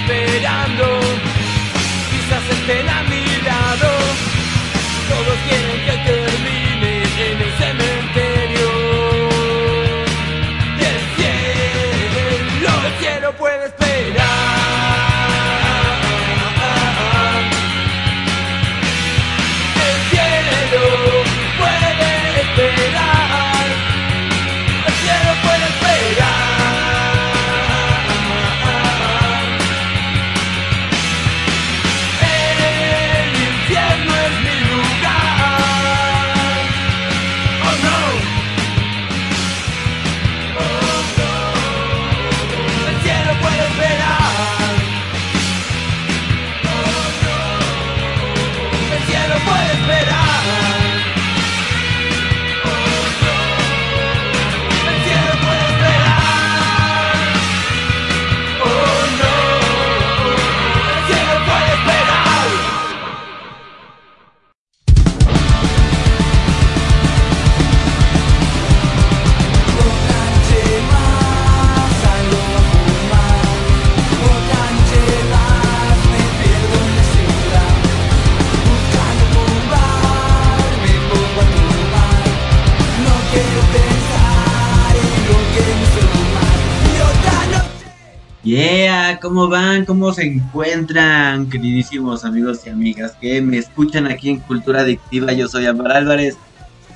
[0.00, 1.00] esperando,
[2.10, 3.90] quizás estén a mi lado,
[5.08, 5.99] todos quieren que
[89.30, 89.84] ¿cómo van?
[89.84, 95.32] ¿Cómo se encuentran, queridísimos amigos y amigas que me escuchan aquí en Cultura Adictiva?
[95.32, 96.36] Yo soy Amar Álvarez.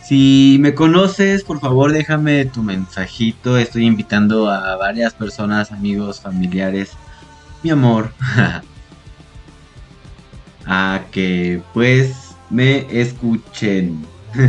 [0.03, 3.57] Si me conoces, por favor déjame tu mensajito.
[3.57, 6.91] Estoy invitando a varias personas, amigos, familiares,
[7.63, 8.13] mi amor,
[10.67, 14.05] a que pues me escuchen.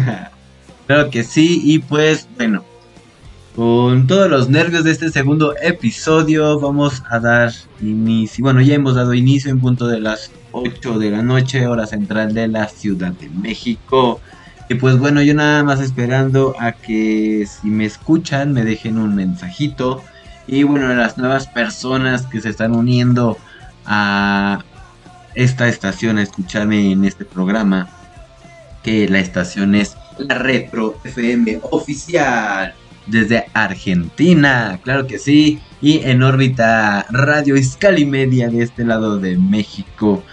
[0.88, 2.66] claro que sí, y pues bueno
[3.56, 8.44] con todos los nervios de este segundo episodio vamos a dar inicio.
[8.44, 12.34] Bueno, ya hemos dado inicio en punto de las 8 de la noche, hora central
[12.34, 14.19] de la Ciudad de México.
[14.68, 19.16] Y pues bueno, yo nada más esperando a que si me escuchan me dejen un
[19.16, 20.04] mensajito.
[20.48, 23.38] Y bueno, las nuevas personas que se están uniendo
[23.86, 24.66] a
[25.34, 27.88] esta estación a escucharme en este programa,
[28.84, 32.74] que la estación es la Retro FM Oficial
[33.07, 39.38] desde Argentina, claro que sí, y en órbita Radio Iscali Media de este lado de
[39.38, 40.24] México.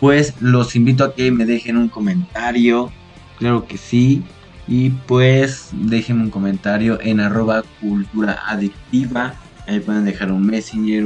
[0.00, 2.92] Pues los invito a que me dejen un comentario,
[3.38, 4.22] claro que sí,
[4.66, 9.34] y pues déjenme un comentario en arroba cultura adictiva.
[9.66, 11.04] Ahí pueden dejar un messenger,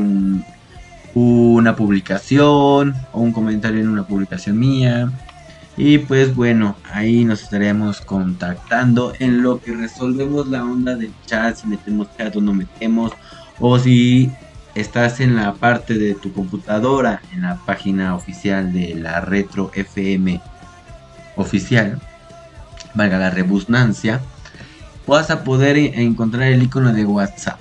[1.14, 5.10] una publicación o un comentario en una publicación mía
[5.78, 11.54] y pues bueno, ahí nos estaremos contactando en lo que resolvemos la onda del chat,
[11.54, 13.12] si metemos chat o no metemos,
[13.60, 14.32] o si
[14.74, 20.40] estás en la parte de tu computadora, en la página oficial de la Retro FM
[21.36, 22.00] oficial,
[22.94, 24.20] valga la rebusnancia,
[25.06, 27.60] vas a poder encontrar el icono de WhatsApp.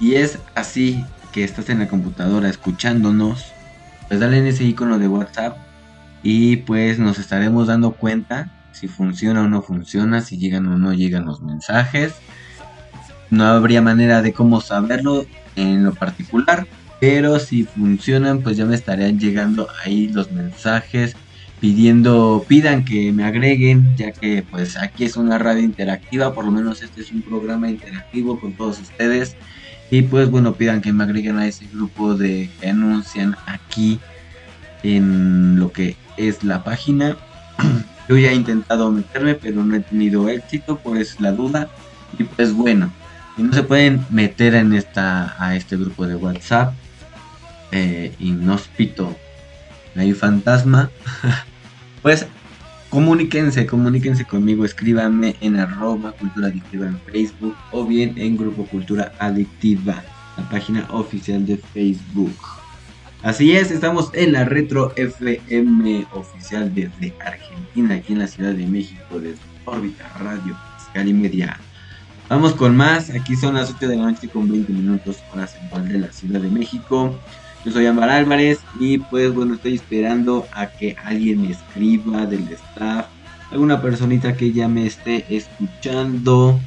[0.00, 3.44] Y es así que estás en la computadora escuchándonos,
[4.08, 5.65] pues dale en ese icono de WhatsApp
[6.28, 10.92] y pues nos estaremos dando cuenta si funciona o no funciona, si llegan o no
[10.92, 12.14] llegan los mensajes.
[13.30, 15.24] No habría manera de cómo saberlo
[15.54, 16.66] en lo particular,
[16.98, 21.14] pero si funcionan pues ya me estarían llegando ahí los mensajes
[21.60, 26.50] pidiendo, pidan que me agreguen, ya que pues aquí es una radio interactiva, por lo
[26.50, 29.36] menos este es un programa interactivo con todos ustedes.
[29.92, 34.00] Y pues bueno, pidan que me agreguen a ese grupo de que anuncian aquí
[34.82, 37.16] en lo que es la página.
[38.08, 41.68] Yo ya he intentado meterme, pero no he tenido éxito, por eso la duda.
[42.18, 42.92] Y pues bueno,
[43.36, 46.72] si no se pueden meter en esta a este grupo de WhatsApp,
[47.72, 49.16] eh, inhóspito,
[49.96, 50.90] hay fantasma,
[52.02, 52.26] pues
[52.90, 59.12] comuníquense, comuníquense conmigo, escríbanme en arroba cultura adictiva en Facebook o bien en Grupo Cultura
[59.18, 60.02] Adictiva,
[60.36, 62.55] la página oficial de Facebook.
[63.26, 68.64] Así es, estamos en la Retro FM oficial desde Argentina, aquí en la Ciudad de
[68.68, 71.58] México, desde órbita radio Scali Media.
[72.28, 75.88] Vamos con más, aquí son las 8 de la noche con 20 minutos hora central
[75.88, 77.18] de la Ciudad de México.
[77.64, 82.48] Yo soy Amar Álvarez y pues bueno, estoy esperando a que alguien me escriba del
[82.50, 83.06] staff,
[83.50, 86.60] alguna personita que ya me esté escuchando.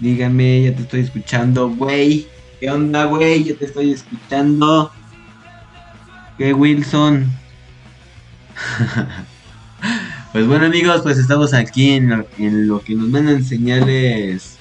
[0.00, 2.26] Díganme, ya te estoy escuchando, güey.
[2.62, 3.42] ¿Qué onda, güey?
[3.42, 4.92] Yo te estoy escuchando.
[6.38, 7.28] ¿Qué, Wilson?
[10.32, 14.58] pues bueno, amigos, pues estamos aquí en lo, que nos mandan señales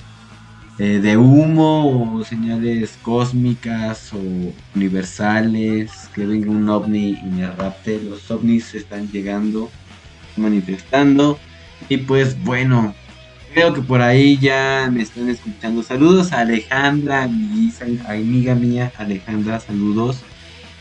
[0.79, 4.19] eh, de humo o señales cósmicas o
[4.73, 5.91] universales.
[6.15, 8.01] Que venga un ovni y me rapte.
[8.01, 9.69] Los ovnis están llegando,
[10.37, 11.37] manifestando.
[11.87, 12.95] Y pues bueno,
[13.53, 15.83] Creo que por ahí ya me están escuchando.
[15.83, 17.69] Saludos a Alejandra, mi
[18.07, 20.21] amiga mía, Alejandra, saludos.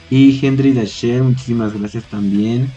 [0.08, 2.70] Y Henry Dasher, muchísimas gracias también.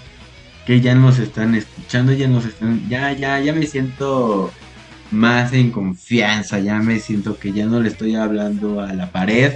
[0.65, 2.89] Que ya nos están escuchando, ya nos están.
[2.89, 4.51] Ya, ya, ya me siento
[5.11, 6.59] más en confianza.
[6.59, 9.53] Ya me siento que ya no le estoy hablando a la pared.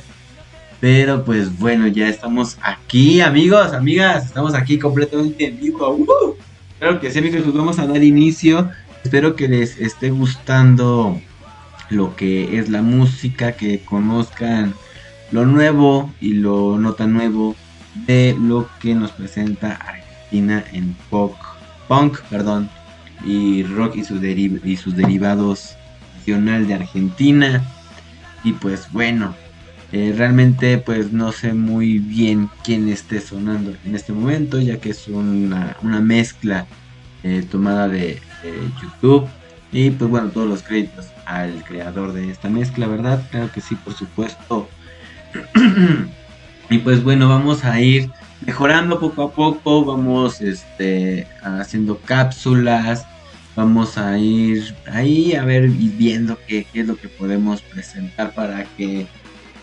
[0.79, 4.27] Pero pues bueno, ya estamos aquí, amigos, amigas.
[4.27, 5.95] Estamos aquí completamente en vivo.
[5.95, 6.35] ¡Uh!
[6.77, 8.69] Claro que sí, amigos, pues vamos a dar inicio
[9.07, 11.21] Espero que les esté gustando
[11.89, 14.73] lo que es la música, que conozcan
[15.31, 17.55] lo nuevo y lo no tan nuevo
[18.05, 21.33] de lo que nos presenta Argentina en pop,
[21.87, 22.69] punk, perdón,
[23.25, 24.19] y rock y, sus
[24.97, 25.77] derivados
[26.17, 27.63] nacional de Argentina.
[28.43, 29.35] Y pues bueno,
[29.93, 34.89] eh, realmente pues no sé muy bien quién esté sonando en este momento, ya que
[34.89, 36.65] es una, una mezcla
[37.23, 38.26] eh, tomada de
[38.81, 39.27] YouTube.
[39.71, 43.21] Y pues bueno, todos los créditos al creador de esta mezcla, ¿verdad?
[43.31, 44.69] Claro que sí, por supuesto.
[46.69, 48.09] y pues bueno, vamos a ir
[48.45, 53.05] mejorando poco a poco, vamos este, haciendo cápsulas,
[53.55, 58.33] vamos a ir ahí a ver y viendo qué, qué, es lo que podemos presentar
[58.33, 59.07] para que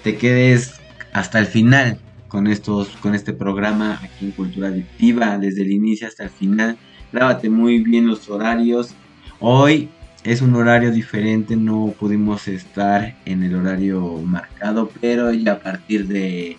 [0.03, 0.75] te quedes
[1.13, 6.09] hasta el final con estos, con este programa aquí en Cultura Adictiva, desde el inicio
[6.09, 6.77] hasta el final.
[7.15, 8.93] Grábate muy bien los horarios.
[9.39, 9.89] Hoy
[10.25, 16.09] es un horario diferente, no pudimos estar en el horario marcado, pero ya a partir
[16.09, 16.57] de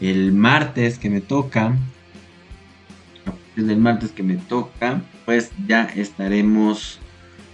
[0.00, 1.74] el martes que me toca,
[3.26, 7.00] a partir del martes que me toca, pues ya estaremos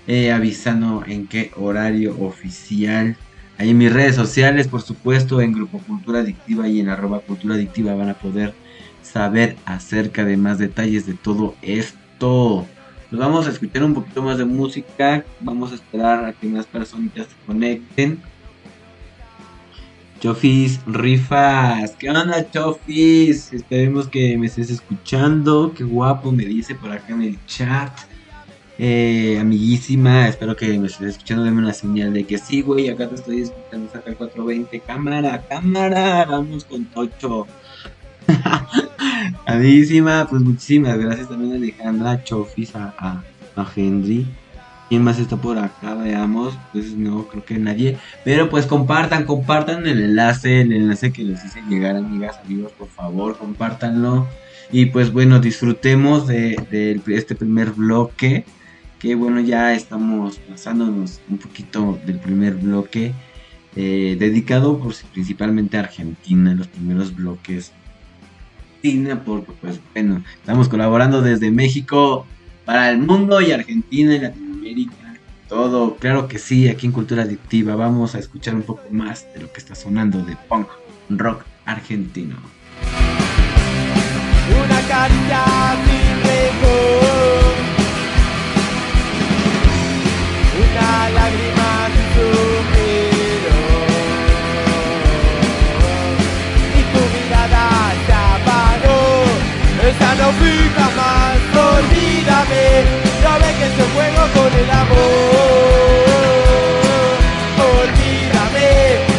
[0.06, 3.16] eh, avisando en qué horario oficial.
[3.56, 7.54] Ahí en mis redes sociales, por supuesto, en Grupo Cultura Adictiva y en arroba Cultura
[7.54, 8.52] Adictiva van a poder
[9.00, 12.05] saber acerca de más detalles de todo esto.
[12.20, 12.66] Nos
[13.10, 15.24] vamos a escuchar un poquito más de música.
[15.40, 18.20] Vamos a esperar a que más personas se conecten.
[20.20, 21.90] Chofis, rifas.
[21.98, 23.52] ¿Qué onda, Chofis?
[23.52, 25.72] Esperemos que me estés escuchando.
[25.76, 27.92] Qué guapo me dice por acá en el chat.
[28.78, 31.44] Eh, amiguísima, espero que me estés escuchando.
[31.44, 32.88] Deme una señal de que sí, güey.
[32.88, 33.90] Acá te estoy escuchando.
[33.92, 34.80] Saca 420.
[34.80, 36.24] Cámara, cámara.
[36.24, 37.46] Vamos con Tocho.
[39.46, 43.22] Amiguísima, pues muchísimas gracias también a Alejandra, Chofis, a,
[43.56, 44.26] a, Henry.
[44.88, 45.94] ¿Quién más está por acá?
[45.94, 46.56] Veamos.
[46.72, 47.98] Pues no, creo que nadie.
[48.24, 52.88] Pero pues compartan, compartan el enlace, el enlace que les hice llegar, amigas, amigos, por
[52.88, 54.26] favor, compártanlo.
[54.70, 58.44] Y pues bueno, disfrutemos de, este primer bloque.
[58.98, 63.12] Que bueno, ya estamos pasándonos un poquito del primer bloque.
[63.74, 67.72] Eh, dedicado pues, principalmente a Argentina, los primeros bloques
[69.24, 72.26] porque pues bueno, estamos colaborando desde México
[72.64, 74.94] para el mundo y Argentina y Latinoamérica.
[75.48, 79.40] Todo, claro que sí, aquí en Cultura Adictiva vamos a escuchar un poco más de
[79.42, 80.68] lo que está sonando de punk
[81.10, 82.36] rock argentino.
[84.64, 84.80] Una
[90.58, 91.55] una lágrima
[100.26, 101.38] no fija más,
[101.72, 102.64] olvídame,
[103.22, 104.98] no ve que se juego con el amor.
[107.78, 108.68] Olvídame,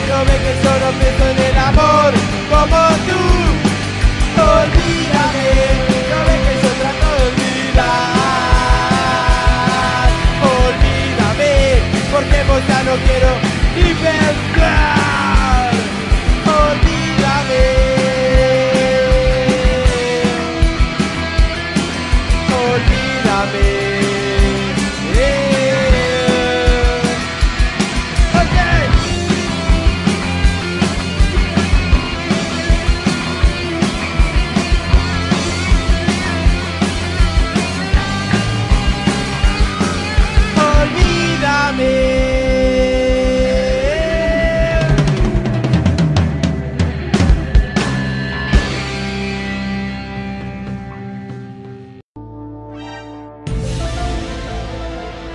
[0.10, 2.14] no ve que solo pienso en el amor,
[2.50, 3.37] como tú.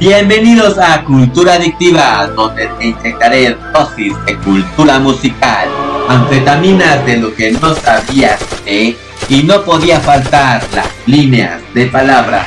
[0.04, 5.68] Bienvenidos a Cultura Adictiva, donde te inyectaré dosis de cultura musical,
[6.08, 8.96] anfetaminas de lo que no sabías ¿eh?
[9.28, 12.44] y no podía faltar las líneas de palabras.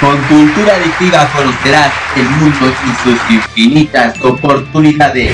[0.00, 5.32] Con Cultura Adictiva conocerás el mundo y sus infinitas oportunidades.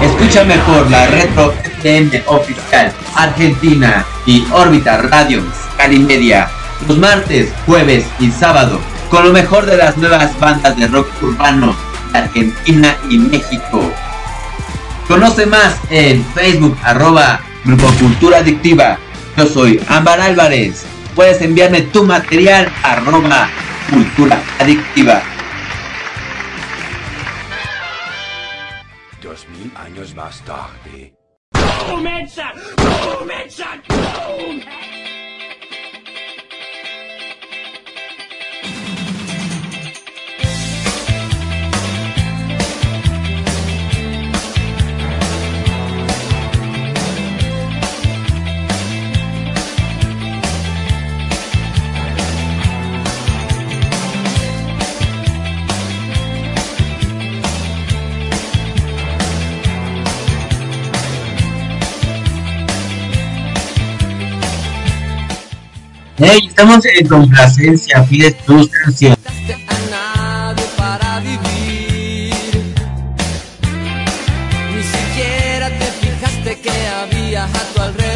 [0.00, 5.42] Escúchame por la Retro FM Oficial Argentina y Órbita Radio
[5.76, 6.48] Cali Media
[6.88, 11.74] los martes, jueves y sábado con lo mejor de las nuevas bandas de rock urbano
[12.12, 13.82] de Argentina y México.
[15.08, 18.98] Conoce más en Facebook arroba Grupo Cultura Adictiva.
[19.36, 20.86] Yo soy Ámbar Álvarez.
[21.16, 23.48] Puedes enviarme tu material arroba
[23.90, 25.20] Cultura Adictiva.
[66.22, 69.18] Hey, estamos en complacencia, pides tus canciones.
[76.62, 78.09] que había a alrededor.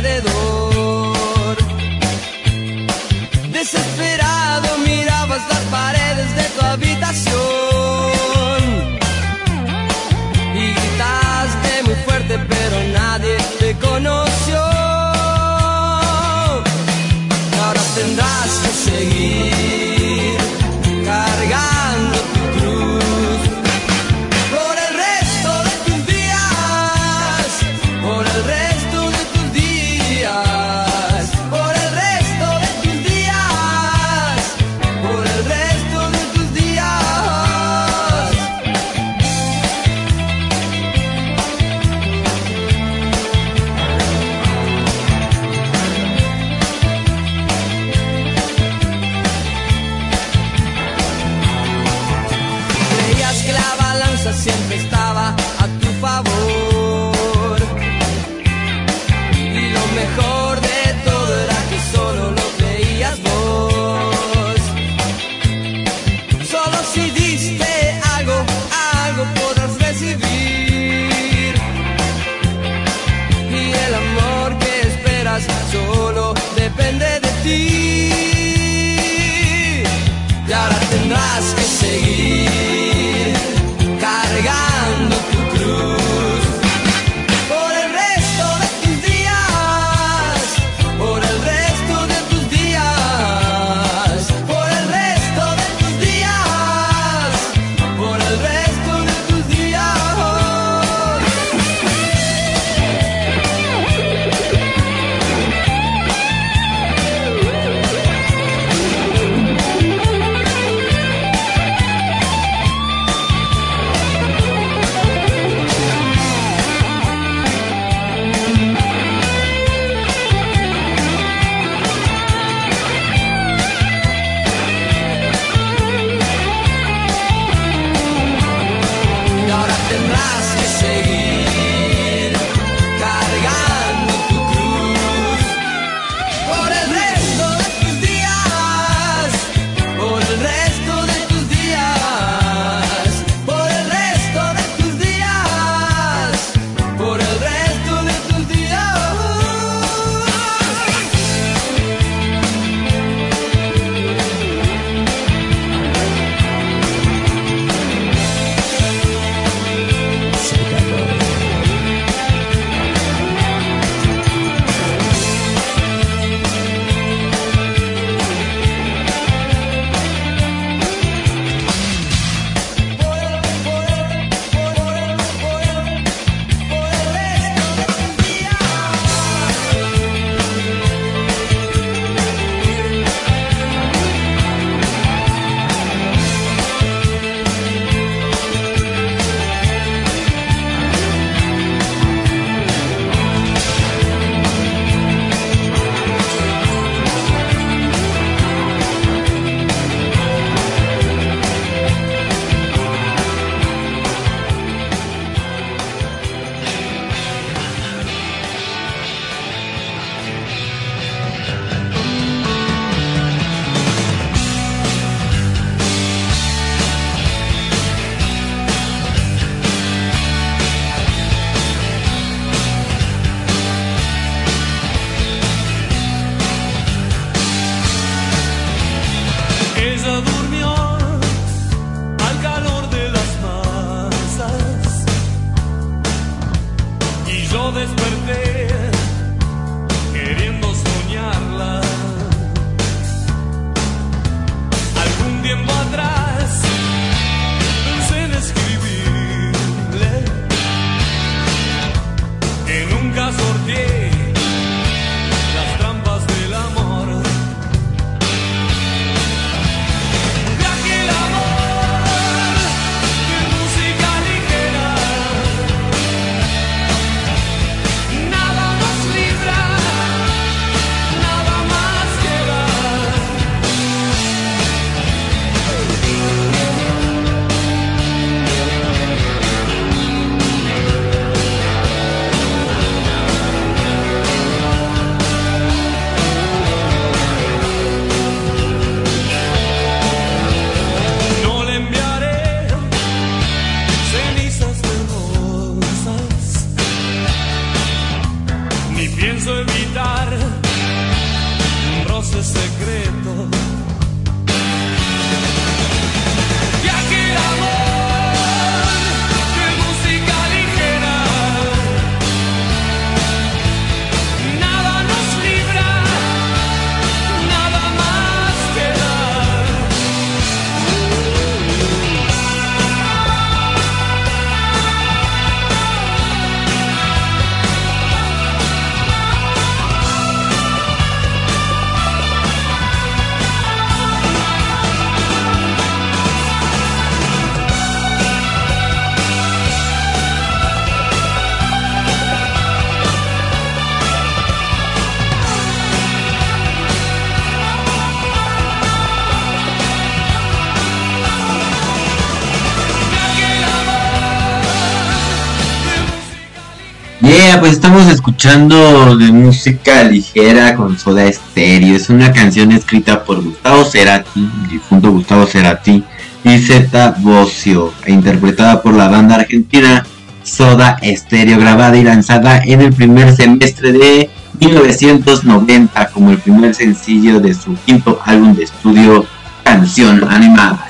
[357.65, 361.97] pues estamos escuchando de música ligera con Soda Stereo.
[361.97, 366.05] Es una canción escrita por Gustavo Cerati, difunto Gustavo Cerati,
[366.45, 370.05] y Zeta Bocio, e interpretada por la banda argentina
[370.43, 377.41] Soda Stereo, grabada y lanzada en el primer semestre de 1990 como el primer sencillo
[377.41, 379.25] de su quinto álbum de estudio
[379.63, 380.87] Canción Animada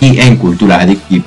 [0.00, 1.26] y en Cultura Adictiva.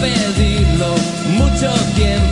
[0.00, 0.94] pedirlo
[1.38, 2.25] mucho tiempo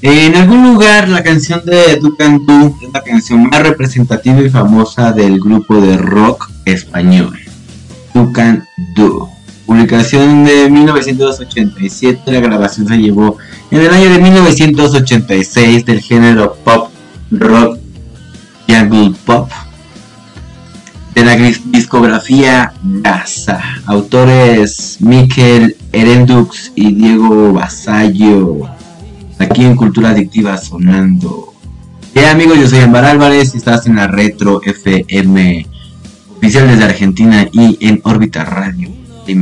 [0.00, 5.10] En algún lugar la canción de Ducan Du es la canción más representativa y famosa
[5.10, 7.36] del grupo de rock español.
[8.14, 9.28] Ducan Du.
[9.66, 13.38] Publicación de 1987, la grabación se llevó
[13.72, 16.90] en el año de 1986 del género pop
[17.32, 17.78] rock
[18.68, 19.50] jungle pop
[21.12, 23.60] de la discografía Gaza.
[23.86, 28.77] Autores Mikel Erendux y Diego Basallo.
[29.38, 31.54] Aquí en Cultura Adictiva sonando.
[32.14, 35.66] Bien amigos, yo soy Ambar Álvarez estás en la Retro FM
[36.36, 38.88] oficial desde Argentina y en órbita radio
[39.26, 39.34] y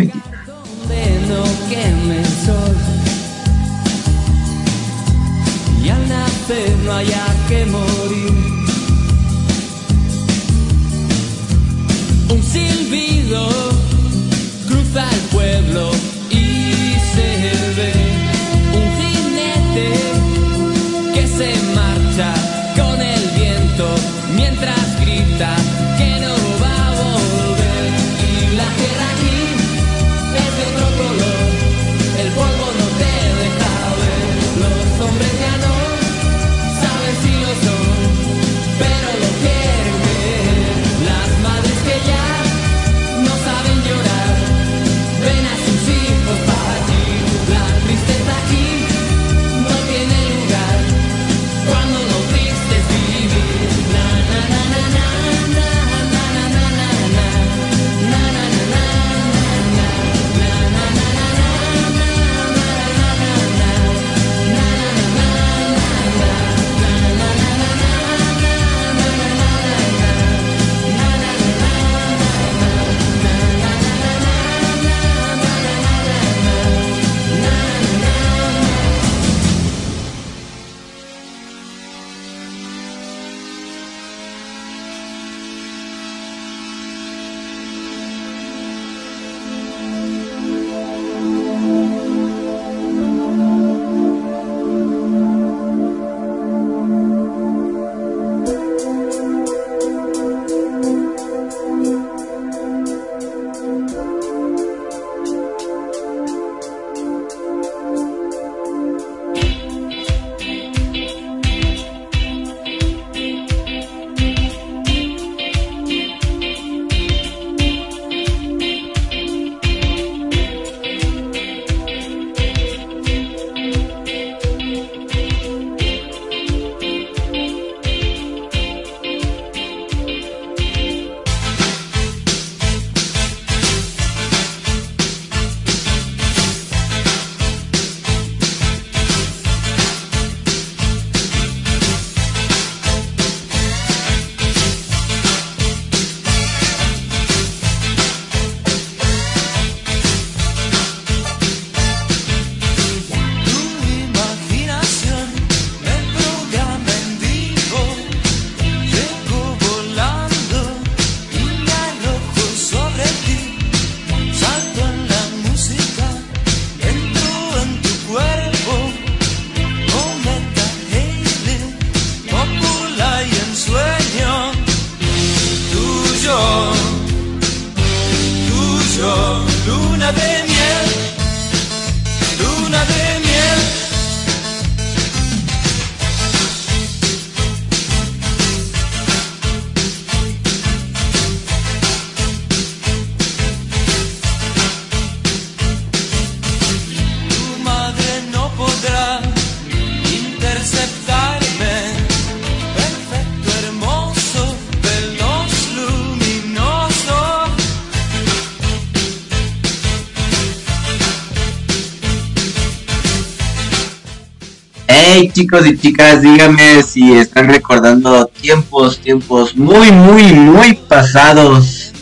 [215.46, 221.92] chicos y chicas, díganme si están recordando tiempos, tiempos muy, muy, muy pasados.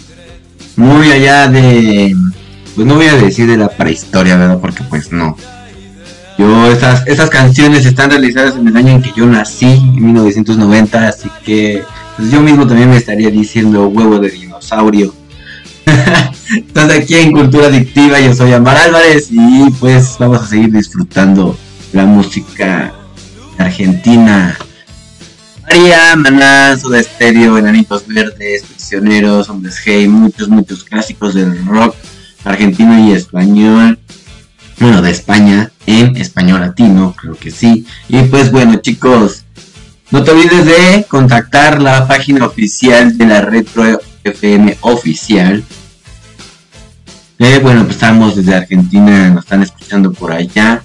[0.76, 2.16] Muy allá de...
[2.74, 4.58] Pues no voy a decir de la prehistoria, ¿verdad?
[4.62, 5.36] Porque pues no.
[6.38, 11.06] Yo, esas, esas canciones están realizadas en el año en que yo nací, en 1990,
[11.06, 11.84] así que
[12.16, 15.14] pues yo mismo también me estaría diciendo huevo de dinosaurio.
[16.56, 21.58] Estás aquí en Cultura Adictiva, yo soy Amar Álvarez y pues vamos a seguir disfrutando
[21.92, 22.94] la música
[23.58, 24.56] argentina.
[25.62, 31.96] María, Maná, Soda Estéreo, Enanitos Verdes, Prisioneros, Hombres G, muchos, muchos clásicos del rock
[32.44, 33.98] argentino y español.
[34.78, 37.86] Bueno, de España, en español latino, creo que sí.
[38.08, 39.44] Y pues bueno, chicos,
[40.10, 45.64] no te olvides de contactar la página oficial de la Retro FM oficial.
[47.40, 50.83] Eh, bueno, pues estamos desde Argentina, nos están escuchando por allá.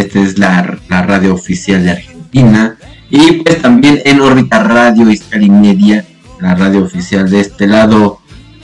[0.00, 2.76] Esta es la, la radio oficial de Argentina.
[3.10, 6.06] Y pues también en órbita radio Iscali Media,
[6.40, 8.20] la radio oficial de este lado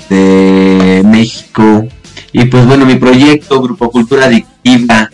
[0.08, 1.86] de México.
[2.32, 5.10] Y pues bueno, mi proyecto, Grupo Cultura Adictiva,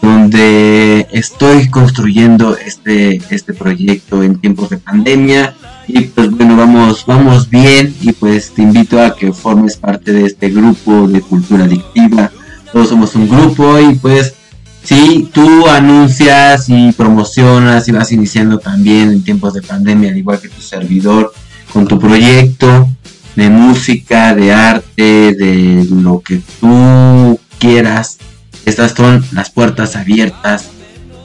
[0.00, 5.54] donde estoy construyendo este, este proyecto en tiempos de pandemia.
[5.86, 10.24] Y pues bueno, vamos, vamos bien y pues te invito a que formes parte de
[10.24, 12.30] este grupo de cultura adictiva.
[12.72, 14.34] Todos somos un grupo y pues
[14.82, 20.40] si tú anuncias y promocionas y vas iniciando también en tiempos de pandemia, al igual
[20.40, 21.32] que tu servidor,
[21.72, 22.88] con tu proyecto
[23.36, 28.18] de música, de arte, de lo que tú quieras,
[28.64, 30.64] estas son las puertas abiertas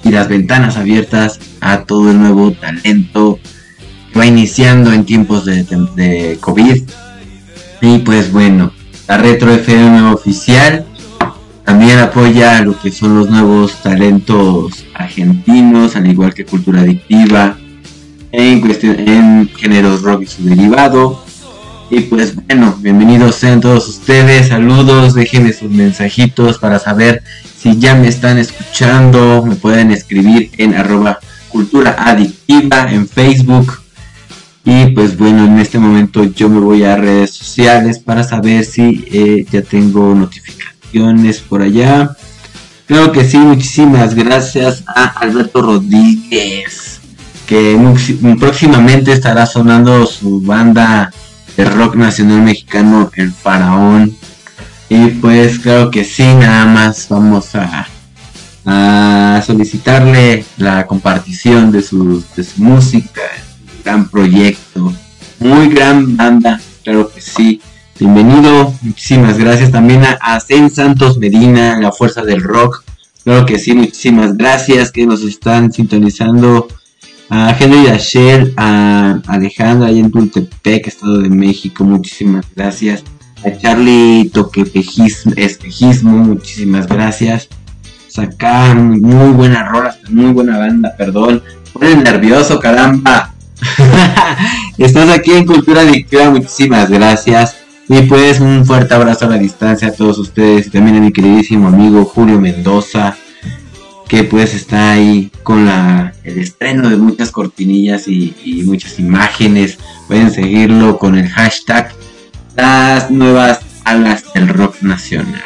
[0.04, 3.39] y las ventanas abiertas a todo el nuevo talento
[4.12, 6.84] que va iniciando en tiempos de, de- de COVID.
[7.82, 8.72] Y pues bueno,
[9.08, 10.86] la Retro FM oficial
[11.63, 17.58] también apoya lo que son los nuevos talentos argentinos, al igual que Cultura Adictiva,
[18.32, 21.23] en, cuestión, en géneros rock y su derivado.
[21.89, 27.23] Y pues bueno, bienvenidos sean todos ustedes, saludos, déjenme sus mensajitos para saber
[27.58, 33.80] si ya me están escuchando, me pueden escribir en arroba cultura adictiva en Facebook.
[34.65, 39.06] Y pues bueno, en este momento yo me voy a redes sociales para saber si
[39.12, 40.73] eh, ya tengo notificaciones
[41.50, 42.16] por allá.
[42.88, 47.00] Creo que sí, muchísimas gracias a Alberto Rodríguez,
[47.48, 47.78] que
[48.40, 51.12] próximamente estará sonando su banda
[51.58, 54.16] de rock nacional mexicano, El Faraón.
[54.90, 57.88] Y pues claro que sí, nada más vamos a,
[59.46, 62.24] solicitarle la compartición de su
[62.58, 63.22] música,
[63.84, 64.94] gran proyecto,
[65.40, 67.62] muy gran banda, claro que sí.
[68.04, 72.84] Bienvenido, muchísimas gracias también a, a Zen Santos Medina, la fuerza del rock,
[73.24, 76.68] claro que sí, muchísimas gracias que nos están sintonizando
[77.30, 83.06] a Henry Dachel, a Alejandra ahí en Tultepec, Estado de México, muchísimas gracias.
[83.46, 87.48] A Charlie Toquepejismo, Espejismo, muchísimas gracias.
[88.10, 91.42] Sacar muy buena rola, muy buena banda, perdón.
[91.72, 93.34] Pone nervioso, caramba.
[94.78, 97.62] Estás aquí en Cultura Adictiva, muchísimas gracias.
[97.89, 101.12] Y pues un fuerte abrazo a la distancia a todos ustedes y también a mi
[101.12, 103.17] queridísimo amigo Julio Mendoza,
[104.08, 109.78] que pues está ahí con la, el estreno de muchas cortinillas y, y muchas imágenes.
[110.08, 111.91] Pueden seguirlo con el hashtag
[112.56, 115.43] las nuevas alas del rock nacional.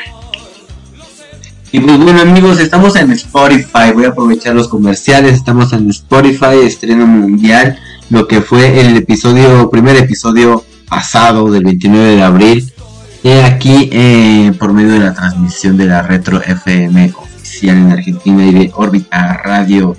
[1.72, 6.60] Y pues bueno amigos, estamos en Spotify, voy a aprovechar los comerciales, estamos en Spotify,
[6.64, 7.78] estreno mundial,
[8.10, 12.74] lo que fue el episodio, primer episodio pasado del 29 de abril,
[13.24, 18.46] y aquí eh, por medio de la transmisión de la Retro FM oficial en Argentina
[18.46, 19.96] y de Órbita Radio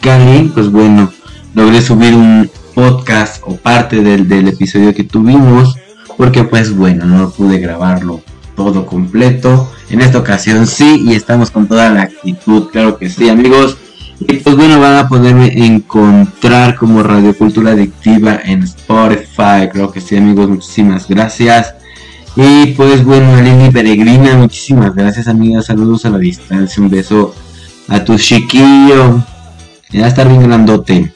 [0.00, 1.10] Cali, pues bueno,
[1.54, 5.76] logré subir un podcast o parte del, del episodio que tuvimos,
[6.16, 8.22] porque pues bueno, no pude grabarlo
[8.56, 9.70] todo completo.
[9.90, 13.76] En esta ocasión sí, y estamos con toda la actitud, claro que sí, amigos.
[14.28, 19.68] Y pues bueno, van a poderme encontrar como Radio Cultura Adictiva en Spotify.
[19.70, 21.74] Creo que sí, amigos, muchísimas gracias.
[22.36, 25.66] Y pues bueno, Lili Peregrina, muchísimas gracias, amigas.
[25.66, 26.82] Saludos a la distancia.
[26.82, 27.34] Un beso
[27.88, 29.22] a tu chiquillo.
[29.90, 31.12] Ya estar bien grandote.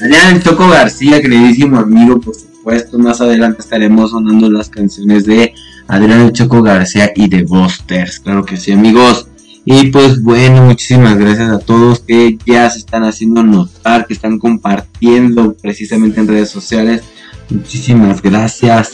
[0.00, 2.98] Adrián Choco García, queridísimo amigo, por supuesto.
[2.98, 5.54] Más adelante estaremos sonando las canciones de
[5.88, 8.20] Adrián Choco García y de Busters.
[8.20, 9.28] Claro que sí, amigos.
[9.68, 14.38] Y pues bueno, muchísimas gracias a todos que ya se están haciendo notar, que están
[14.38, 17.02] compartiendo precisamente en redes sociales.
[17.50, 18.92] Muchísimas gracias.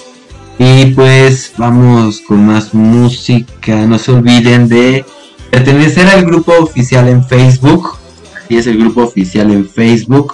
[0.58, 3.85] Y pues vamos con más música.
[3.87, 5.04] No se olviden de
[5.50, 7.98] pertenecer al grupo oficial en Facebook.
[8.42, 10.32] Así es el grupo oficial en Facebook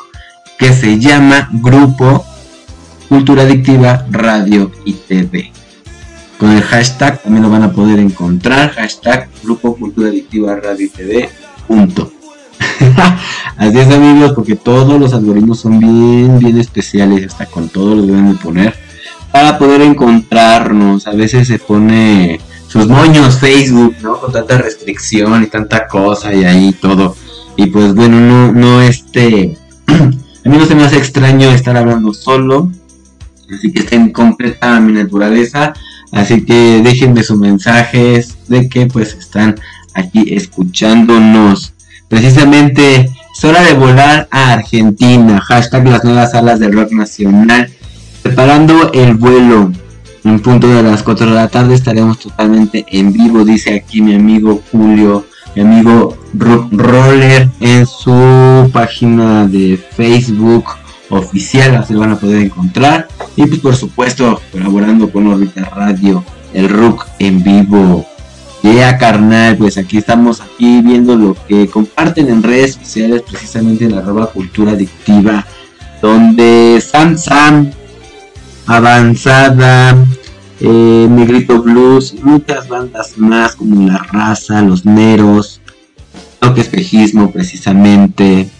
[0.56, 2.24] que se llama Grupo
[3.08, 5.57] Cultura Adictiva Radio y TV.
[6.38, 8.70] Con el hashtag también lo van a poder encontrar.
[8.70, 11.28] Hashtag Grupo Cultura Adictiva Radio TV.
[11.66, 12.12] Punto.
[13.56, 17.26] Así es amigos, porque todos los algoritmos son bien, bien especiales.
[17.26, 18.74] Hasta con todo lo deben de poner.
[19.32, 21.08] Para poder encontrarnos.
[21.08, 24.20] A veces se pone sus moños Facebook, ¿no?
[24.20, 27.16] Con tanta restricción y tanta cosa y ahí todo.
[27.56, 29.58] Y pues bueno, no, no este...
[29.88, 32.70] A mí no se me hace extraño estar hablando solo.
[33.52, 35.74] Así que estén completa mi naturaleza.
[36.12, 39.56] Así que déjenme sus mensajes de que pues están
[39.94, 41.74] aquí escuchándonos.
[42.08, 45.40] Precisamente es hora de volar a Argentina.
[45.40, 47.70] Hashtag las nuevas salas del rock nacional.
[48.22, 49.72] Preparando el vuelo.
[50.24, 54.14] En punto de las 4 de la tarde estaremos totalmente en vivo, dice aquí mi
[54.14, 60.64] amigo Julio, mi amigo Roller en su página de Facebook
[61.08, 63.08] oficial, así van a poder encontrar.
[63.38, 68.04] Y pues por supuesto, colaborando con Orbita Radio, el rock en vivo.
[68.64, 73.92] Yeah, carnal, pues aquí estamos aquí viendo lo que comparten en redes sociales, precisamente en
[73.92, 75.46] la arroba cultura adictiva,
[76.02, 77.70] donde Sam Sam,
[78.66, 79.96] Avanzada,
[80.58, 85.60] eh, Negrito Blues, muchas bandas más como La Raza, Los Neros,
[86.40, 88.50] Toque Espejismo precisamente,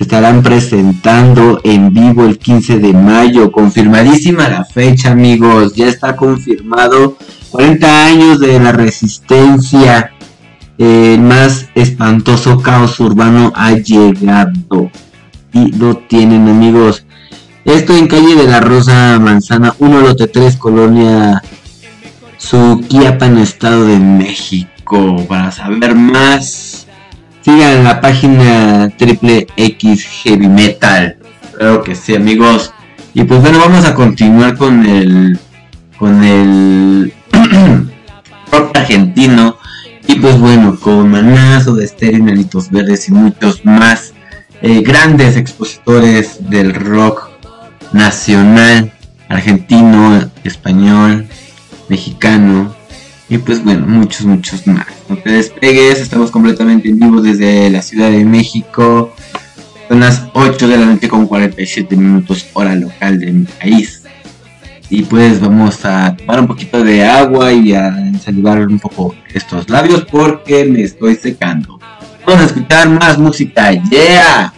[0.00, 3.52] se estarán presentando en vivo el 15 de mayo.
[3.52, 5.74] Confirmadísima la fecha, amigos.
[5.74, 7.18] Ya está confirmado.
[7.50, 10.12] 40 años de la resistencia.
[10.78, 14.90] El más espantoso caos urbano ha llegado.
[15.52, 17.04] Y lo tienen, amigos.
[17.66, 21.42] Esto en calle de la Rosa Manzana, 1 lote 3, colonia
[22.38, 25.26] Suquiapan, Estado de México.
[25.28, 26.69] Para saber más,
[27.42, 31.16] sigan la página triple X Heavy Metal.
[31.56, 32.72] Claro que sí, amigos.
[33.14, 35.38] Y pues bueno, vamos a continuar con el
[35.98, 37.12] con el
[38.52, 39.58] rock argentino.
[40.06, 44.12] Y pues bueno, con Manazo de Estéreo, Nanitos Verdes y muchos más
[44.60, 47.30] eh, grandes expositores del rock
[47.92, 48.92] nacional,
[49.28, 51.28] argentino, español,
[51.88, 52.79] mexicano
[53.30, 54.88] y pues bueno, muchos, muchos más.
[55.08, 59.14] No te despegues, estamos completamente en vivo desde la Ciudad de México.
[59.88, 64.02] Son las 8 de la noche con 47 minutos hora local de mi país.
[64.90, 69.70] Y pues vamos a tomar un poquito de agua y a ensalivar un poco estos
[69.70, 71.78] labios porque me estoy secando.
[72.26, 73.70] Vamos a escuchar más música.
[73.88, 74.52] ¡Yeah!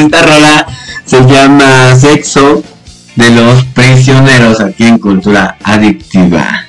[0.00, 0.66] Esta rola
[1.04, 2.62] se llama Sexo
[3.16, 6.64] de los prisioneros aquí en Cultura Adictiva.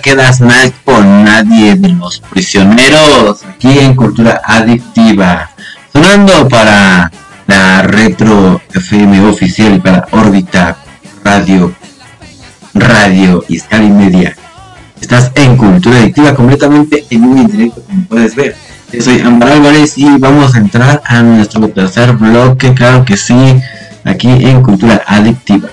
[0.00, 5.50] Quedas mal con nadie de los prisioneros aquí en Cultura Adictiva.
[5.92, 7.10] Sonando para
[7.46, 10.76] la Retro FM oficial para Órbita
[11.22, 11.74] Radio,
[12.74, 14.36] Radio y Sky Media.
[15.00, 18.56] Estás en Cultura Adictiva completamente en un directo como puedes ver.
[18.92, 23.60] Yo soy Ambar Álvarez y vamos a entrar a nuestro tercer bloque, claro que sí,
[24.04, 25.68] aquí en Cultura Adictiva.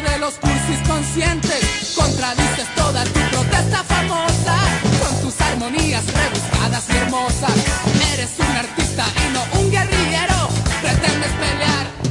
[0.00, 1.94] De los cursis conscientes.
[1.94, 4.56] Contradices toda tu protesta famosa
[5.00, 7.52] con tus armonías rebuscadas y hermosas.
[8.14, 10.48] Eres un artista y no un guerrillero.
[10.80, 12.01] Pretendes pelear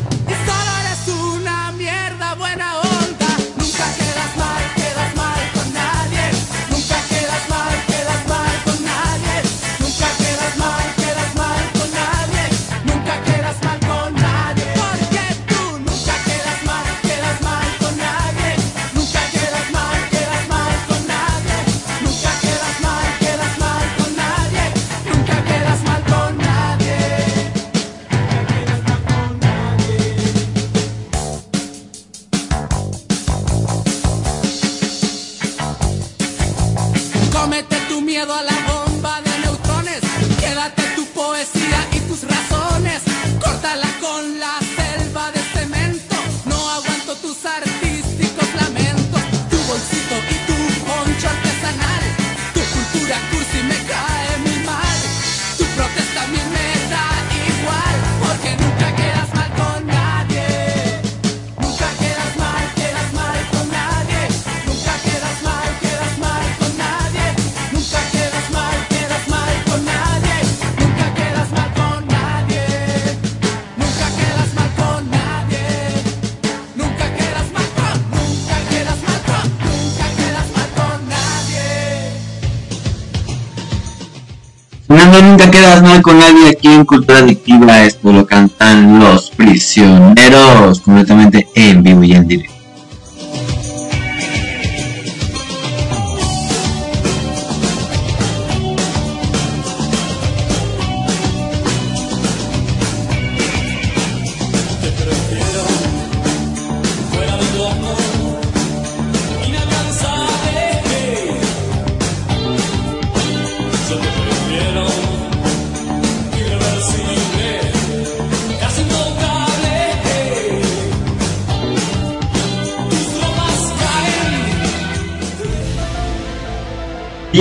[85.22, 87.84] Nunca quedas mal con nadie aquí en Cultura Adictiva.
[87.84, 92.61] Esto lo cantan los prisioneros completamente en vivo y en directo.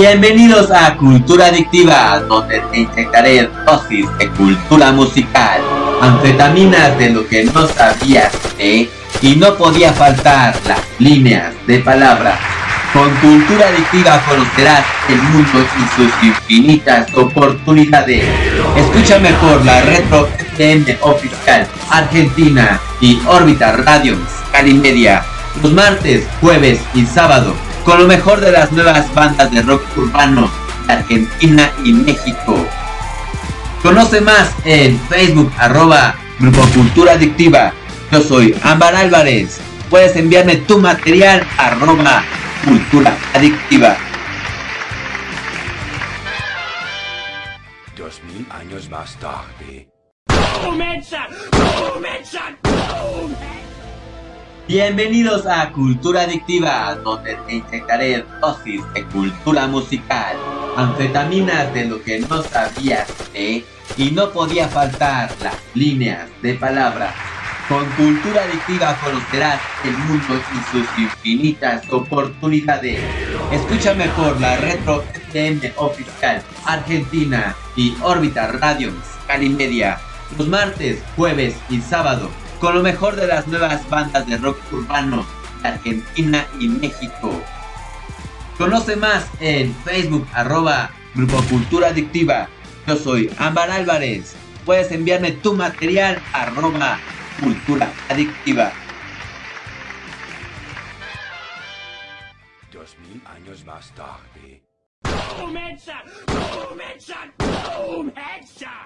[0.01, 5.61] Bienvenidos a Cultura Adictiva, donde te inyectaré dosis de cultura musical,
[6.01, 8.89] anfetaminas de lo que no sabías de
[9.21, 12.35] y no podía faltar las líneas de palabra.
[12.93, 18.23] Con Cultura Adictiva conocerás el mundo y sus infinitas oportunidades.
[18.75, 24.17] Escúchame por la Retro FM Oficial Argentina y Órbita Radio
[24.51, 25.23] Cali Media
[25.61, 30.49] los martes, jueves y sábado con lo mejor de las nuevas bandas de rock urbano
[30.87, 32.55] de Argentina y México.
[33.81, 37.73] Conoce más en Facebook arroba Grupo Cultura Adictiva.
[38.11, 39.59] Yo soy Ámbar Álvarez.
[39.89, 42.23] Puedes enviarme tu material arroba
[42.63, 43.97] Cultura Adictiva.
[54.71, 60.37] Bienvenidos a Cultura Adictiva, donde te inyectaré dosis de cultura musical,
[60.77, 63.65] anfetaminas de lo que no sabías de
[63.97, 67.13] y no podía faltar las líneas de palabra.
[67.67, 73.01] Con Cultura Adictiva conocerás el mundo y sus infinitas oportunidades.
[73.51, 75.03] Escúchame por la Retro
[75.33, 78.93] FM Oficial Argentina y Órbita Radio
[79.27, 79.99] Cali Media
[80.37, 82.29] los martes, jueves y sábado
[82.61, 85.25] con lo mejor de las nuevas bandas de rock urbano
[85.63, 87.41] de Argentina y México.
[88.57, 92.47] Conoce más en Facebook arroba Grupo Cultura Adictiva.
[92.85, 94.35] Yo soy Ámbar Álvarez.
[94.63, 96.99] Puedes enviarme tu material a arroba
[97.41, 98.71] cultura adictiva.
[102.71, 104.61] Dos mil años más tarde.
[105.39, 106.05] Boom headshot!
[106.27, 107.31] Boom headshot!
[107.39, 108.80] Boom headshot!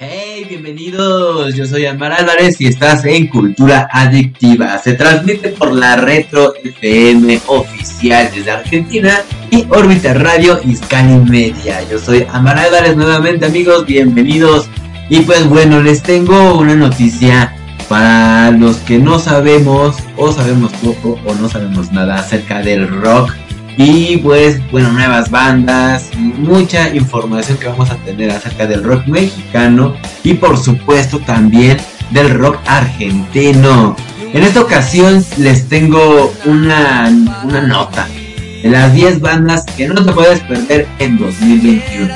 [0.00, 1.56] Hey, bienvenidos.
[1.56, 4.78] Yo soy Amar Álvarez y estás en Cultura Adictiva.
[4.78, 11.82] Se transmite por la Retro FM oficial desde Argentina y Órbita Radio y Scani Media.
[11.90, 13.86] Yo soy Amar Álvarez nuevamente, amigos.
[13.86, 14.68] Bienvenidos.
[15.10, 17.56] Y pues bueno, les tengo una noticia
[17.88, 23.34] para los que no sabemos o sabemos poco o no sabemos nada acerca del rock.
[23.78, 29.94] Y pues, bueno, nuevas bandas, mucha información que vamos a tener acerca del rock mexicano
[30.24, 31.76] y por supuesto también
[32.10, 33.94] del rock argentino.
[34.32, 37.08] En esta ocasión les tengo una,
[37.44, 38.08] una nota
[38.64, 42.12] de las 10 bandas que no te puedes perder en 2021.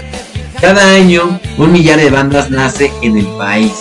[0.61, 3.73] Cada año un millar de bandas nace en el país.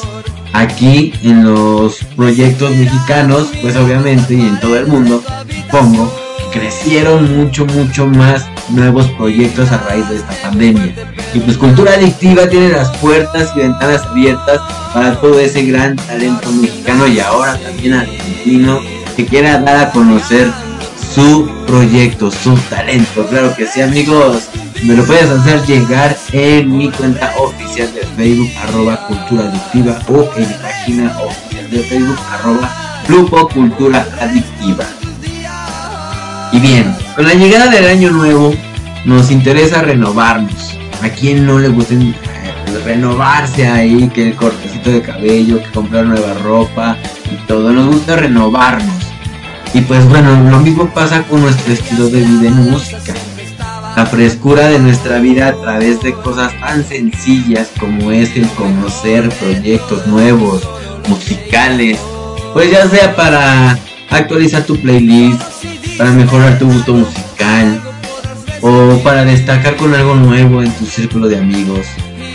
[0.53, 6.20] Aquí en los proyectos mexicanos, pues obviamente y en todo el mundo, supongo,
[6.51, 10.93] crecieron mucho, mucho más nuevos proyectos a raíz de esta pandemia.
[11.33, 14.59] Y pues Cultura Adictiva tiene las puertas y ventanas abiertas
[14.93, 18.79] para todo ese gran talento mexicano y ahora también argentino
[19.15, 20.51] que quiera dar a conocer
[21.13, 23.25] su proyecto, su talento.
[23.27, 24.49] Claro que sí, amigos.
[24.83, 30.27] Me lo puedes hacer llegar en mi cuenta oficial de Facebook, arroba Cultura Adictiva, o
[30.35, 34.85] en mi página oficial de Facebook, arroba Grupo Cultura Adictiva.
[36.51, 38.53] Y bien, con la llegada del año nuevo
[39.05, 40.77] nos interesa renovarnos.
[41.01, 42.53] A quien no le gusta eh,
[42.85, 46.97] renovarse ahí, que el cortecito de cabello, que comprar nueva ropa
[47.31, 49.11] y todo, nos gusta renovarnos.
[49.73, 53.13] Y pues bueno, lo mismo pasa con nuestro estilo de vida en música.
[53.95, 59.29] La frescura de nuestra vida a través de cosas tan sencillas como es el conocer
[59.29, 60.67] proyectos nuevos,
[61.07, 61.97] musicales,
[62.53, 63.77] pues ya sea para
[64.09, 65.41] actualizar tu playlist,
[66.01, 67.79] para mejorar tu gusto musical
[68.61, 71.85] o para destacar con algo nuevo en tu círculo de amigos.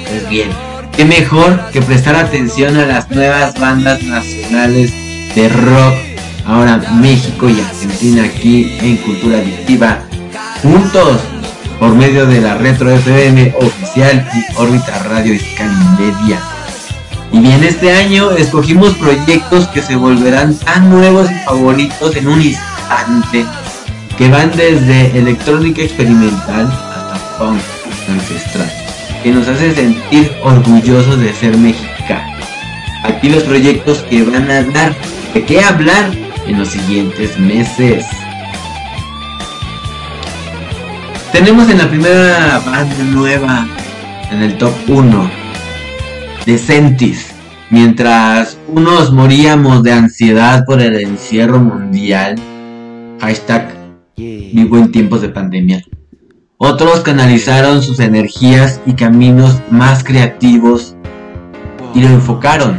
[0.08, 0.50] Pues bien,
[0.96, 4.92] qué mejor que prestar atención a las nuevas bandas nacionales
[5.34, 5.94] de rock,
[6.46, 9.98] ahora México y Argentina aquí en Cultura Adictiva,
[10.62, 11.22] juntos
[11.80, 15.40] por medio de la Retro FM oficial y Órbita Radio y
[15.98, 16.40] Media.
[17.32, 22.40] Y bien, este año escogimos proyectos que se volverán tan nuevos y favoritos en un
[22.40, 22.75] instante,
[24.16, 27.60] que van desde electrónica experimental hasta punk
[28.08, 28.72] ancestral,
[29.22, 32.46] que nos hace sentir orgullosos de ser mexicanos.
[33.04, 34.94] Aquí los proyectos que van a dar
[35.34, 36.10] de qué hablar
[36.46, 38.04] en los siguientes meses.
[41.32, 43.66] Tenemos en la primera banda nueva,
[44.30, 45.30] en el top 1,
[46.46, 47.32] Decentis.
[47.68, 52.36] Mientras unos moríamos de ansiedad por el encierro mundial,
[53.20, 53.74] hashtag
[54.16, 55.82] vivo en tiempos de pandemia,
[56.58, 60.96] otros canalizaron sus energías y caminos más creativos
[61.94, 62.78] y lo enfocaron.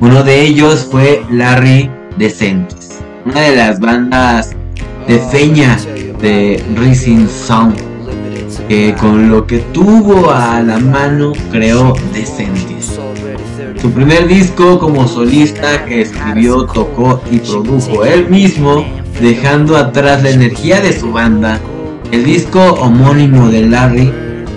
[0.00, 4.56] Uno de ellos fue Larry Decentis, una de las bandas
[5.06, 5.78] de feña
[6.20, 7.76] de Rising Sound,
[8.68, 12.98] que con lo que tuvo a la mano creó Decentis.
[13.80, 18.84] Su primer disco como solista que escribió, tocó y produjo él mismo,
[19.20, 21.60] dejando atrás la energía de su banda.
[22.12, 24.12] El disco homónimo de Larry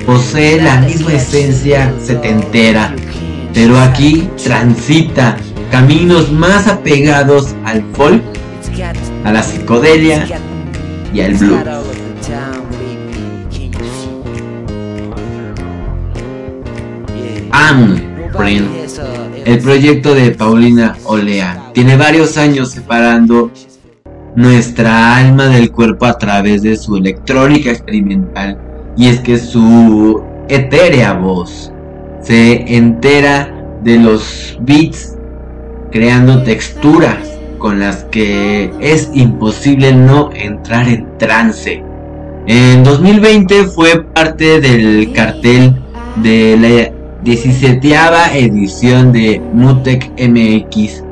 [0.06, 2.94] posee la misma esencia setentera,
[3.54, 5.38] pero aquí transita
[5.72, 8.24] caminos más apegados al folk,
[9.24, 10.26] a la psicodelia
[11.14, 11.60] y al blues.
[17.52, 18.00] Am,
[18.36, 18.68] friend.
[19.46, 23.52] El proyecto de Paulina Olea tiene varios años separando
[24.38, 28.56] nuestra alma del cuerpo a través de su electrónica experimental
[28.96, 31.72] y es que su etérea voz
[32.22, 35.16] se entera de los beats
[35.92, 37.18] creando texturas
[37.58, 41.82] con las que es imposible no entrar en trance.
[42.46, 45.82] En 2020 fue parte del cartel
[46.18, 47.92] de la 17
[48.36, 51.04] edición de Mutec MX.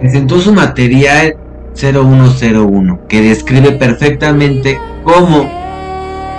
[0.00, 1.36] Presentó su material
[1.78, 5.48] 0101 que describe perfectamente cómo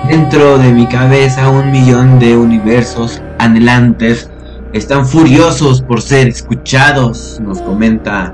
[0.08, 4.30] dentro de mi cabeza un millón de universos anhelantes
[4.74, 8.34] están furiosos por ser escuchados, nos comenta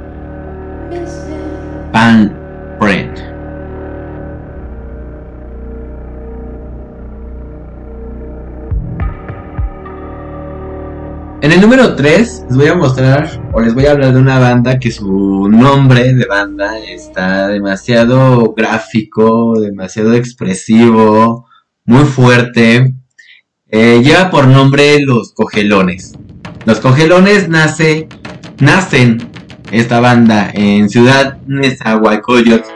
[1.91, 2.35] Pan
[2.79, 3.34] Friend.
[11.45, 14.39] En el número 3 les voy a mostrar o les voy a hablar de una
[14.39, 21.47] banda que su nombre de banda está demasiado gráfico, demasiado expresivo,
[21.83, 22.95] muy fuerte.
[23.67, 26.13] Eh, lleva por nombre Los Cogelones.
[26.65, 28.07] Los Cogelones nace,
[28.57, 29.29] nacen
[29.71, 32.67] esta banda en Ciudad Nezahualcóyotl.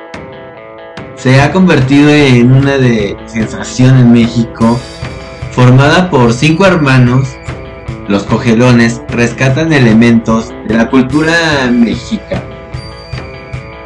[1.15, 4.79] Se ha convertido en una de sensación en México,
[5.53, 7.38] formada por cinco hermanos.
[8.09, 12.41] Los Cogelones rescatan elementos de la cultura mexica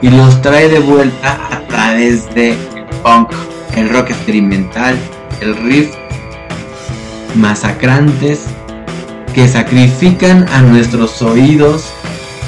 [0.01, 3.33] y los trae de vuelta a través de el punk,
[3.75, 4.97] el rock experimental,
[5.41, 5.93] el riff
[7.35, 8.45] masacrantes
[9.35, 11.91] que sacrifican a nuestros oídos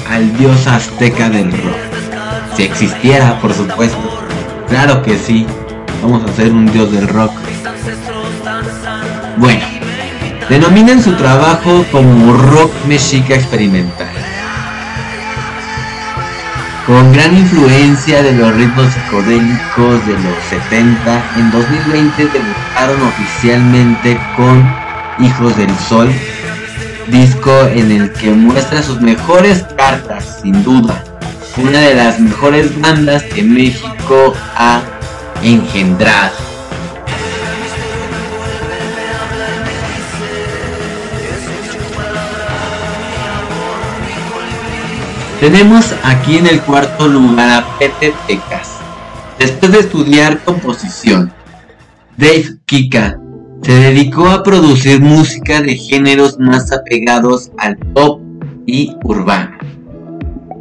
[0.08, 2.56] al dios azteca del rock.
[2.56, 4.24] Si existiera, por supuesto.
[4.70, 5.46] Claro que sí.
[6.00, 7.32] Vamos a hacer un dios del rock.
[9.36, 9.75] Bueno,
[10.48, 14.08] denominan su trabajo como rock mexica experimental.
[16.86, 24.64] Con gran influencia de los ritmos psicodélicos de los 70, en 2020 debutaron oficialmente con
[25.18, 26.08] Hijos del Sol,
[27.08, 31.02] disco en el que muestra sus mejores cartas, sin duda.
[31.56, 34.80] Una de las mejores bandas que México ha
[35.42, 36.45] engendrado.
[45.46, 48.80] Tenemos aquí en el cuarto lugar a Pepe Pecas.
[49.38, 51.32] Después de estudiar composición,
[52.16, 53.20] Dave Kika
[53.62, 58.20] se dedicó a producir música de géneros más apegados al pop
[58.66, 59.56] y urbano.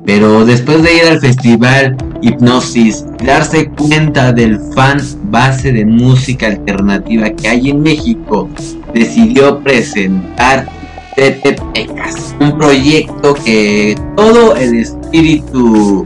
[0.06, 5.00] Pero después de ir al festival Hipnosis y darse cuenta del fan
[5.32, 8.48] base de música alternativa que hay en México,
[8.94, 10.68] decidió presentar
[11.16, 16.06] Pepe Pecas, un proyecto que todo el espíritu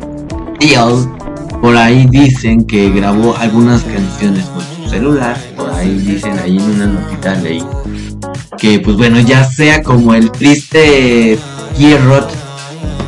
[0.60, 1.12] real,
[1.62, 6.64] por ahí dicen que grabó algunas canciones con su celular, por ahí dicen ahí en
[6.64, 7.64] una notita leí
[8.60, 11.40] que pues bueno ya sea como el triste
[11.78, 12.30] Pierrot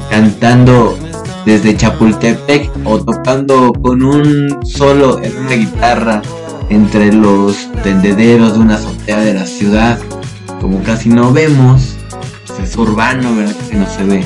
[0.10, 0.98] cantando
[1.46, 6.22] desde Chapultepec o tocando con un solo en una guitarra
[6.70, 10.00] entre los tendederos de una azotea de la ciudad
[10.62, 11.96] como casi no vemos
[12.46, 14.24] pues es urbano verdad que no se ve.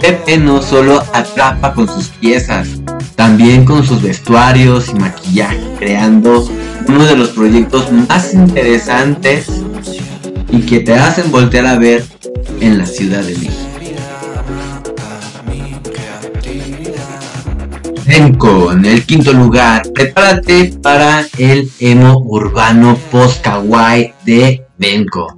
[0.00, 2.68] Pepe no solo atrapa con sus piezas
[3.16, 6.48] también con sus vestuarios y maquillaje creando
[6.88, 9.46] uno de los proyectos más interesantes
[10.50, 12.04] y que te hacen voltear a ver
[12.60, 13.69] en la Ciudad de México
[18.10, 25.28] Benco, en el quinto lugar, prepárate para el emo urbano post kawaii de Benko.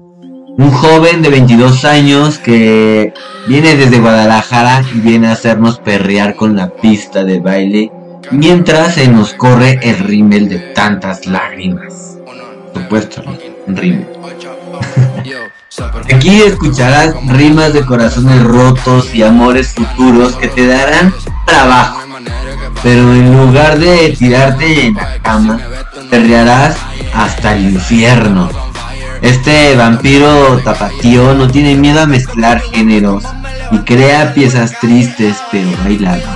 [0.56, 3.12] Un joven de 22 años que
[3.46, 7.92] viene desde Guadalajara y viene a hacernos perrear con la pista de baile
[8.30, 12.16] mientras se nos corre el rímel de tantas lágrimas.
[12.72, 13.22] Por supuesto,
[13.66, 14.08] un rímel.
[16.14, 21.12] Aquí escucharás rimas de corazones rotos y amores futuros que te darán
[21.44, 22.01] trabajo.
[22.82, 25.60] Pero en lugar de tirarte en la cama,
[26.10, 26.76] perrearás
[27.14, 28.50] hasta el infierno.
[29.20, 33.24] Este vampiro tapatío no tiene miedo a mezclar géneros
[33.70, 36.26] y crea piezas tristes pero bailables.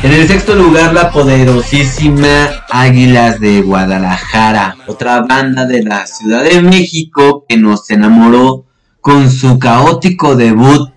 [0.00, 6.62] En el sexto lugar, la poderosísima Águilas de Guadalajara, otra banda de la Ciudad de
[6.62, 8.67] México que nos enamoró
[9.08, 10.90] con su caótico debut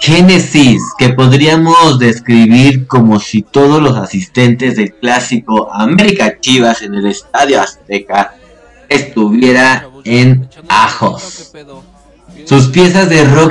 [0.00, 7.06] Génesis, que podríamos describir como si todos los asistentes del clásico América Chivas en el
[7.06, 8.34] Estadio Azteca
[8.88, 11.52] estuviera en ajos.
[12.46, 13.50] Sus piezas de rock